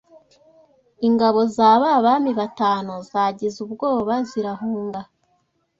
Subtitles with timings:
[1.07, 5.01] ingabo za ba bami batanu zagize ubwobazirahunga